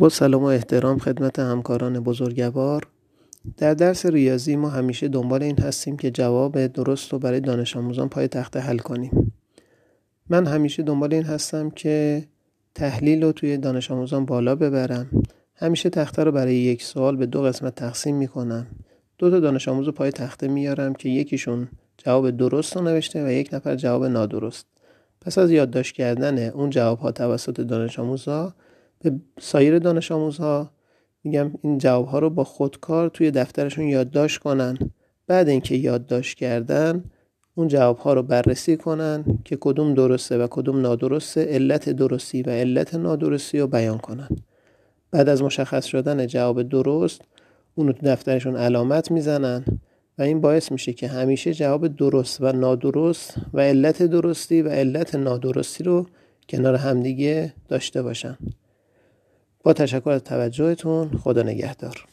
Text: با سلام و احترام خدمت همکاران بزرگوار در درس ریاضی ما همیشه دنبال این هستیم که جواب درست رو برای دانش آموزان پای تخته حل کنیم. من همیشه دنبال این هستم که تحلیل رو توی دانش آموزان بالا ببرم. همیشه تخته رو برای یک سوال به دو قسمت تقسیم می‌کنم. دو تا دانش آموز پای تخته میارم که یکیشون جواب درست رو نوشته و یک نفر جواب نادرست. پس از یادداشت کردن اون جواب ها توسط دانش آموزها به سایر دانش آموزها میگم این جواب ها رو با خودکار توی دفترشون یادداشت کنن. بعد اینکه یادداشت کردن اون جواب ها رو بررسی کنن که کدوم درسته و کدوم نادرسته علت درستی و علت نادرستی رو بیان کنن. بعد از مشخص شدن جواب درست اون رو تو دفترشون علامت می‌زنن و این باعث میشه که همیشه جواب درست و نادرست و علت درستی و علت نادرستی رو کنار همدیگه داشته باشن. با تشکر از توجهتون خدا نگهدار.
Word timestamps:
با 0.00 0.08
سلام 0.08 0.42
و 0.42 0.46
احترام 0.46 0.98
خدمت 0.98 1.38
همکاران 1.38 2.00
بزرگوار 2.00 2.86
در 3.56 3.74
درس 3.74 4.06
ریاضی 4.06 4.56
ما 4.56 4.68
همیشه 4.68 5.08
دنبال 5.08 5.42
این 5.42 5.58
هستیم 5.58 5.96
که 5.96 6.10
جواب 6.10 6.66
درست 6.66 7.12
رو 7.12 7.18
برای 7.18 7.40
دانش 7.40 7.76
آموزان 7.76 8.08
پای 8.08 8.28
تخته 8.28 8.60
حل 8.60 8.78
کنیم. 8.78 9.32
من 10.28 10.46
همیشه 10.46 10.82
دنبال 10.82 11.14
این 11.14 11.22
هستم 11.22 11.70
که 11.70 12.24
تحلیل 12.74 13.22
رو 13.22 13.32
توی 13.32 13.56
دانش 13.56 13.90
آموزان 13.90 14.24
بالا 14.24 14.54
ببرم. 14.54 15.06
همیشه 15.54 15.90
تخته 15.90 16.24
رو 16.24 16.32
برای 16.32 16.54
یک 16.54 16.82
سوال 16.82 17.16
به 17.16 17.26
دو 17.26 17.42
قسمت 17.42 17.74
تقسیم 17.74 18.16
می‌کنم. 18.16 18.66
دو 19.18 19.30
تا 19.30 19.40
دانش 19.40 19.68
آموز 19.68 19.88
پای 19.88 20.10
تخته 20.10 20.48
میارم 20.48 20.94
که 20.94 21.08
یکیشون 21.08 21.68
جواب 21.98 22.30
درست 22.30 22.76
رو 22.76 22.82
نوشته 22.82 23.26
و 23.26 23.30
یک 23.30 23.54
نفر 23.54 23.76
جواب 23.76 24.04
نادرست. 24.04 24.66
پس 25.20 25.38
از 25.38 25.50
یادداشت 25.50 25.94
کردن 25.94 26.48
اون 26.48 26.70
جواب 26.70 26.98
ها 26.98 27.12
توسط 27.12 27.60
دانش 27.60 27.98
آموزها 27.98 28.54
به 29.04 29.12
سایر 29.40 29.78
دانش 29.78 30.12
آموزها 30.12 30.70
میگم 31.24 31.52
این 31.62 31.78
جواب 31.78 32.06
ها 32.06 32.18
رو 32.18 32.30
با 32.30 32.44
خودکار 32.44 33.08
توی 33.08 33.30
دفترشون 33.30 33.88
یادداشت 33.88 34.38
کنن. 34.38 34.78
بعد 35.26 35.48
اینکه 35.48 35.74
یادداشت 35.74 36.38
کردن 36.38 37.04
اون 37.54 37.68
جواب 37.68 37.98
ها 37.98 38.14
رو 38.14 38.22
بررسی 38.22 38.76
کنن 38.76 39.24
که 39.44 39.56
کدوم 39.60 39.94
درسته 39.94 40.38
و 40.38 40.46
کدوم 40.50 40.80
نادرسته 40.80 41.44
علت 41.44 41.88
درستی 41.88 42.42
و 42.42 42.50
علت 42.50 42.94
نادرستی 42.94 43.58
رو 43.60 43.66
بیان 43.66 43.98
کنن. 43.98 44.28
بعد 45.10 45.28
از 45.28 45.42
مشخص 45.42 45.84
شدن 45.84 46.26
جواب 46.26 46.62
درست 46.62 47.22
اون 47.74 47.86
رو 47.86 47.92
تو 47.92 48.06
دفترشون 48.06 48.56
علامت 48.56 49.10
می‌زنن 49.10 49.64
و 50.18 50.22
این 50.22 50.40
باعث 50.40 50.72
میشه 50.72 50.92
که 50.92 51.08
همیشه 51.08 51.54
جواب 51.54 51.86
درست 51.86 52.40
و 52.40 52.52
نادرست 52.52 53.34
و 53.54 53.60
علت 53.60 54.02
درستی 54.02 54.62
و 54.62 54.68
علت 54.68 55.14
نادرستی 55.14 55.84
رو 55.84 56.06
کنار 56.48 56.74
همدیگه 56.74 57.54
داشته 57.68 58.02
باشن. 58.02 58.38
با 59.62 59.72
تشکر 59.72 60.10
از 60.10 60.24
توجهتون 60.24 61.18
خدا 61.24 61.42
نگهدار. 61.42 62.09